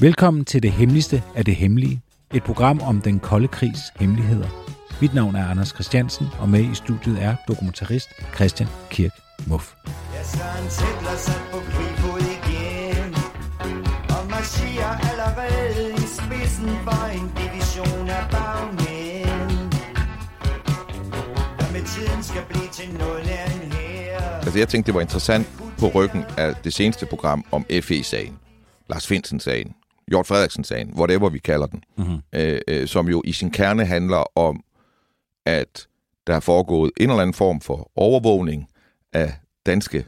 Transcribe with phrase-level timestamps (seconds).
[0.00, 2.02] Velkommen til det hemmeligste af det hemmelige.
[2.34, 4.48] Et program om den kolde krigs hemmeligheder.
[5.00, 9.10] Mit navn er Anders Christiansen, og med i studiet er dokumentarist Christian Kirk
[9.46, 9.74] Muff.
[10.14, 13.14] Ja, Søren Sætler sat på frifod igen
[14.16, 19.72] Og marcherer allerede i spidsen for en division af bagmænd
[21.58, 25.00] Der med tiden skal blive til noget af en her Altså, jeg tænkte, det var
[25.00, 25.46] interessant
[25.78, 28.38] på ryggen af det seneste program om FE-sagen.
[28.90, 29.74] Lars Finsen-sagen.
[30.10, 30.94] Hjort Frederiksen-sagen.
[30.96, 31.84] Whatever vi kalder den.
[31.98, 32.18] Mm-hmm.
[32.32, 34.64] Øh, øh, som jo i sin kerne handler om,
[35.46, 35.86] at
[36.26, 38.68] der er foregået en eller anden form for overvågning
[39.12, 39.32] af
[39.66, 40.04] danske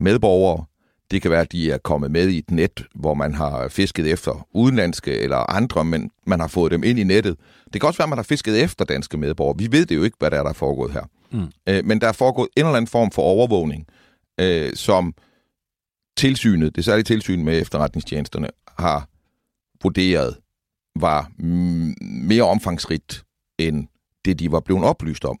[0.00, 0.64] medborgere.
[1.10, 4.06] Det kan være, at de er kommet med i et net, hvor man har fisket
[4.12, 7.36] efter udenlandske eller andre, men man har fået dem ind i nettet.
[7.72, 9.58] Det kan også være, at man har fisket efter danske medborgere.
[9.58, 11.02] Vi ved det jo ikke, hvad der er, der er foregået her.
[11.30, 11.46] Mm.
[11.68, 13.86] Øh, men der er foregået en eller anden form for overvågning,
[14.40, 15.14] øh, som
[16.16, 19.08] tilsynet, det særlige tilsyn med efterretningstjenesterne, har
[19.82, 20.36] vurderet
[20.96, 21.30] var
[22.28, 23.24] mere omfangsrigt
[23.58, 23.86] end
[24.24, 25.38] det, de var blevet oplyst om.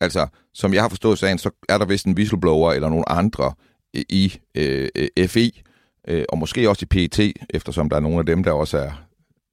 [0.00, 3.52] Altså, som jeg har forstået sagen, så er der vist en whistleblower eller nogle andre
[3.94, 4.88] i øh,
[5.28, 5.50] FE,
[6.08, 8.92] øh, og måske også i PET, eftersom der er nogle af dem, der også er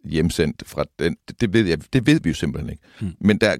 [0.03, 1.17] hjemsendt fra den.
[1.41, 2.83] Det ved, jeg, det ved vi jo simpelthen ikke.
[2.99, 3.13] Hmm.
[3.21, 3.57] Men der,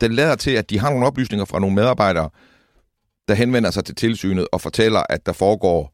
[0.00, 2.30] der lader til, at de har nogle oplysninger fra nogle medarbejdere,
[3.28, 5.93] der henvender sig til tilsynet og fortæller, at der foregår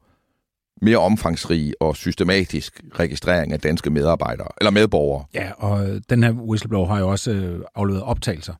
[0.81, 5.25] mere omfangsrig og systematisk registrering af danske medarbejdere, eller medborgere.
[5.33, 8.53] Ja, og den her whistleblower har jo også øh, afleveret optagelser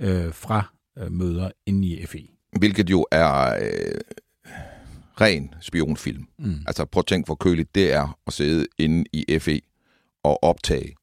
[0.00, 2.26] øh, fra øh, møder inde i FE.
[2.58, 4.00] Hvilket jo er øh,
[5.20, 6.26] ren spionfilm.
[6.38, 6.54] Mm.
[6.66, 9.60] Altså prøv at tænke, hvor køligt det er at sidde inde i FE
[10.22, 10.94] og optage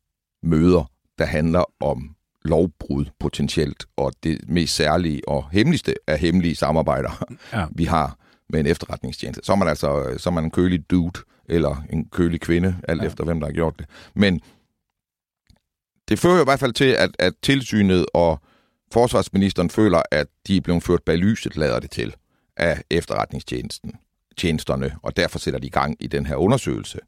[0.43, 2.15] møder, der handler om
[2.45, 7.65] lovbrud potentielt, og det mest særlige og hemmeligste af hemmelige samarbejder, ja.
[7.71, 8.17] vi har
[8.49, 9.41] med en efterretningstjeneste.
[9.43, 13.01] Så er man altså så er man en kølig dude, eller en kølig kvinde, alt
[13.01, 13.07] ja.
[13.07, 13.85] efter hvem der har gjort det.
[14.13, 14.41] Men
[16.09, 18.41] det fører jo i hvert fald til, at, at tilsynet og
[18.91, 22.15] forsvarsministeren føler, at de er blevet ført bag lyset, lader det til,
[22.57, 23.93] af efterretningstjenesten,
[24.37, 26.99] tjenesterne, og derfor sætter de i gang i den her undersøgelse,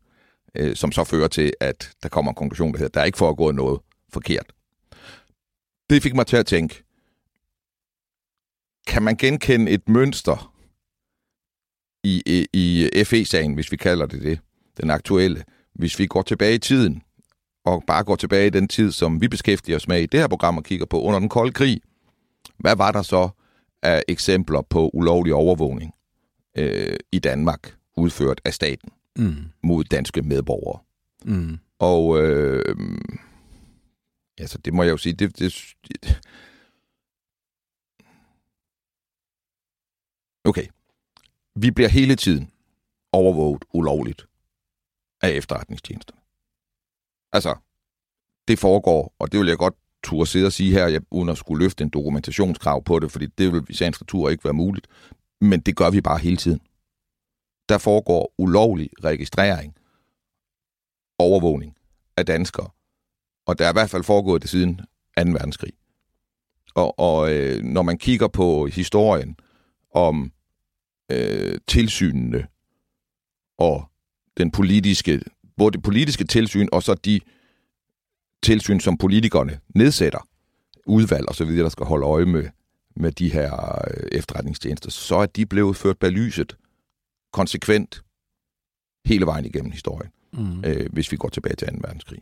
[0.55, 3.17] øh, som så fører til, at der kommer en konklusion, der hedder, der er ikke
[3.17, 3.79] foregået noget
[4.13, 4.53] forkert.
[5.89, 6.83] Det fik mig til at tænke,
[8.87, 10.53] kan man genkende et mønster
[12.07, 14.39] i, i, FE-sagen, hvis vi kalder det det,
[14.81, 15.43] den aktuelle,
[15.75, 17.01] hvis vi går tilbage i tiden,
[17.65, 20.27] og bare går tilbage i den tid, som vi beskæftiger os med i det her
[20.27, 21.81] program og kigger på under den kolde krig,
[22.59, 23.29] hvad var der så
[23.83, 25.91] af eksempler på ulovlig overvågning
[26.57, 29.35] øh, i Danmark, udført af staten mm.
[29.63, 30.79] mod danske medborgere?
[31.25, 31.57] Mm.
[31.79, 32.75] Og øh,
[34.37, 35.73] altså, det må jeg jo sige, det, det,
[41.61, 42.51] Vi bliver hele tiden
[43.11, 44.27] overvåget ulovligt
[45.21, 46.21] af efterretningstjenesterne.
[47.33, 47.55] Altså,
[48.47, 49.73] det foregår, og det vil jeg godt
[50.03, 53.25] turde sidde og sige her, jeg, uden at skulle løfte en dokumentationskrav på det, fordi
[53.25, 54.87] det vil i sagens natur ikke være muligt.
[55.41, 56.61] Men det gør vi bare hele tiden.
[57.69, 59.75] Der foregår ulovlig registrering,
[61.19, 61.75] overvågning
[62.17, 62.69] af danskere.
[63.45, 64.83] Og der er i hvert fald foregået det siden 2.
[65.15, 65.73] verdenskrig.
[66.75, 69.39] Og, og øh, når man kigger på historien
[69.93, 70.31] om
[71.11, 72.47] øh, tilsynene
[73.57, 73.91] og
[74.37, 75.21] den politiske,
[75.57, 77.19] både det politiske tilsyn og så de
[78.43, 80.27] tilsyn, som politikerne nedsætter,
[80.85, 82.49] udvalg og så videre, der skal holde øje med,
[82.95, 86.57] med de her øh, efterretningstjenester, så er de blevet ført bag lyset
[87.33, 88.03] konsekvent
[89.05, 90.63] hele vejen igennem historien, mm.
[90.65, 91.73] øh, hvis vi går tilbage til 2.
[91.81, 92.19] verdenskrig.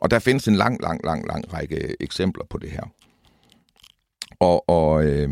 [0.00, 2.84] Og der findes en lang, lang, lang, lang række eksempler på det her.
[4.40, 5.30] Og, og øh,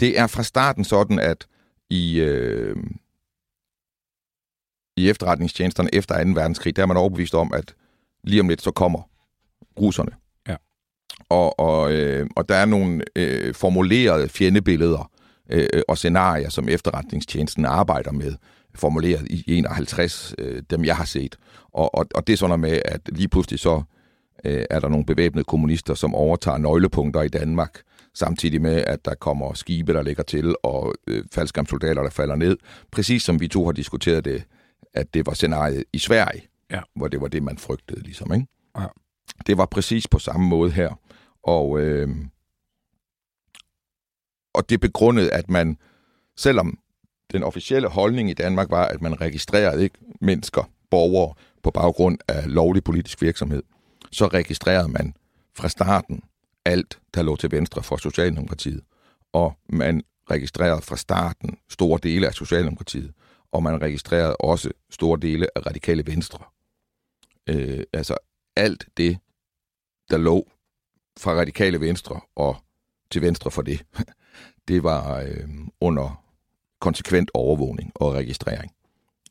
[0.00, 1.46] det er fra starten sådan, at
[1.90, 2.76] i, øh,
[4.96, 6.30] i efterretningstjenesterne efter 2.
[6.30, 7.74] verdenskrig, der er man overbevist om, at
[8.24, 9.10] lige om lidt så kommer
[9.80, 10.10] russerne.
[10.48, 10.56] Ja.
[11.28, 15.10] Og, og, øh, og der er nogle øh, formulerede fjendebilleder
[15.50, 18.34] øh, og scenarier, som efterretningstjenesten arbejder med,
[18.74, 21.36] formuleret i 51, øh, dem jeg har set.
[21.72, 23.82] Og, og, og det er sådan med, at lige pludselig så øh,
[24.44, 27.80] er der nogle bevæbnede kommunister, som overtager nøglepunkter i Danmark,
[28.14, 32.56] samtidig med, at der kommer skibe, der ligger til, og øh, faldskærmssoldater, der falder ned.
[32.92, 34.44] Præcis som vi to har diskuteret det,
[34.94, 36.80] at det var scenariet i Sverige, Ja.
[36.96, 38.34] hvor det var det, man frygtede, ligesom.
[38.34, 38.46] Ikke?
[38.78, 38.86] Ja.
[39.46, 41.00] Det var præcis på samme måde her.
[41.42, 42.08] Og, øh,
[44.54, 45.78] og det begrundede, at man,
[46.36, 46.78] selvom
[47.32, 52.54] den officielle holdning i Danmark var, at man registrerede ikke mennesker, borgere, på baggrund af
[52.54, 53.62] lovlig politisk virksomhed,
[54.12, 55.14] så registrerede man
[55.54, 56.22] fra starten
[56.64, 58.82] alt, der lå til venstre for Socialdemokratiet.
[59.32, 63.12] Og man registrerede fra starten store dele af Socialdemokratiet,
[63.52, 66.38] og man registrerede også store dele af radikale venstre.
[67.46, 68.16] Øh, altså
[68.56, 69.18] alt det,
[70.10, 70.50] der lå
[71.18, 72.56] fra radikale venstre og
[73.10, 73.86] til venstre for det,
[74.68, 75.48] det var øh,
[75.80, 76.24] under
[76.80, 78.72] konsekvent overvågning og registrering.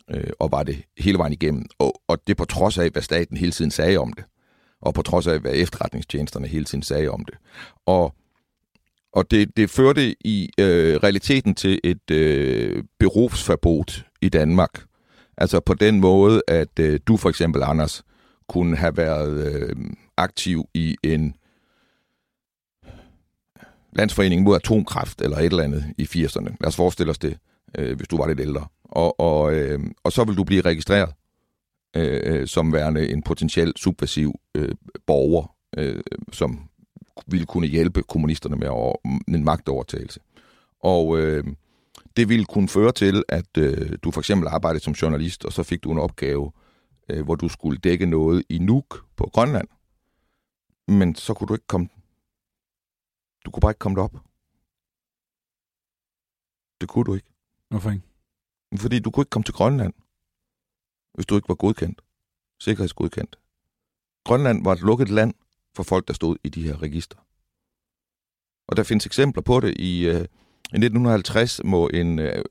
[0.10, 1.66] Øh, og var det hele vejen igennem.
[1.80, 4.26] Og, og det på trods af, hvad staten hele tiden sagde om det.
[4.82, 7.36] Og på trods af, hvad efterretningstjenesterne hele tiden sagde om det.
[7.86, 8.16] Og,
[9.14, 14.84] og det, det førte i øh, realiteten til et øh, berufsverbot i Danmark.
[15.38, 18.04] Altså på den måde, at øh, du for eksempel, Anders,
[18.50, 19.76] kunne have været øh,
[20.18, 21.36] aktiv i en
[23.94, 26.56] landsforening mod atomkraft eller et eller andet i 80'erne.
[26.62, 27.38] Lad os forestille os det,
[27.78, 28.68] øh, hvis du var lidt ældre.
[28.84, 31.10] Og, og, øh, og så vil du blive registreret
[31.98, 36.70] øh, øh, som værende en potentiel subversiv øh, borger, øh, som
[37.28, 38.96] ville kunne hjælpe kommunisterne med over,
[39.28, 40.20] en magtovertagelse.
[40.80, 41.44] Og øh,
[42.18, 45.64] det ville kunne føre til, at øh, du for eksempel arbejdede som journalist, og så
[45.64, 46.52] fik du en opgave,
[47.10, 49.68] øh, hvor du skulle dække noget i Nuuk på Grønland.
[50.88, 51.88] Men så kunne du ikke komme...
[53.46, 54.14] Du kunne bare ikke komme derop.
[56.82, 57.28] Det kunne du ikke.
[57.70, 58.04] Hvorfor ikke?
[58.78, 59.94] Fordi du kunne ikke komme til Grønland,
[61.18, 62.02] hvis du ikke var godkendt.
[62.60, 63.40] Sikkerhedsgodkendt.
[64.26, 65.34] Grønland var et lukket land
[65.76, 67.18] for folk, der stod i de her register.
[68.68, 69.78] Og der findes eksempler på det.
[69.78, 70.26] I, øh,
[70.74, 72.44] i 1950 må en øh,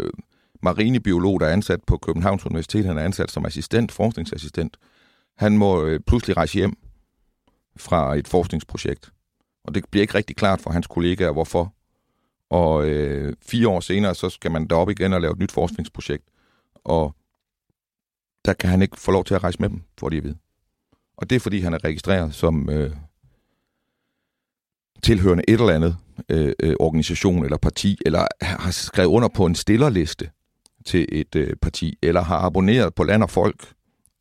[0.63, 4.77] marinebiolog, der er ansat på Københavns Universitet, han er ansat som assistent, forskningsassistent,
[5.37, 6.77] han må øh, pludselig rejse hjem
[7.77, 9.12] fra et forskningsprojekt.
[9.65, 11.75] Og det bliver ikke rigtig klart for hans kollegaer, hvorfor.
[12.51, 16.25] Og øh, fire år senere, så skal man derop igen og lave et nyt forskningsprojekt.
[16.85, 17.15] Og
[18.47, 20.37] der kan han ikke få lov til at rejse med dem, får de at vide.
[21.17, 22.91] Og det er, fordi han er registreret som øh,
[25.03, 25.97] tilhørende et eller andet
[26.29, 30.31] øh, øh, organisation eller parti, eller har skrevet under på en stillerliste
[30.85, 33.73] til et øh, parti, eller har abonneret på Land og Folk,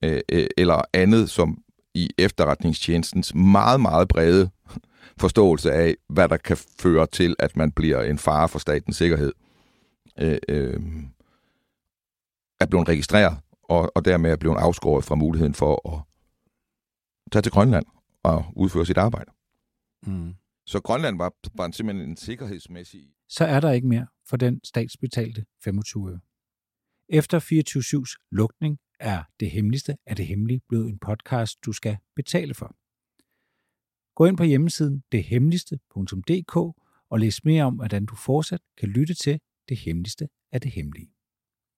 [0.04, 1.58] øh, øh, eller andet, som
[1.94, 4.50] i efterretningstjenestens meget, meget brede
[5.20, 9.34] forståelse af, hvad der kan føre til, at man bliver en fare for statens sikkerhed,
[10.20, 10.80] øh, øh,
[12.60, 13.38] er blevet registreret,
[13.70, 16.02] og, og dermed er blevet afskåret fra muligheden for at
[17.32, 17.86] tage til Grønland
[18.24, 19.32] og udføre sit arbejde.
[20.08, 20.36] Mm.
[20.66, 23.10] Så Grønland var, var simpelthen en sikkerhedsmæssig...
[23.30, 26.20] Så er der ikke mere for den statsbetalte 25 øre.
[27.10, 32.54] Efter 24-7's lukning er Det Hemmeligste af det Hemmelige blevet en podcast, du skal betale
[32.54, 32.76] for.
[34.16, 36.56] Gå ind på hjemmesiden dethemmeligste.dk
[37.10, 39.40] og læs mere om, hvordan du fortsat kan lytte til
[39.70, 41.15] Det Hemmeligste af det Hemmelige.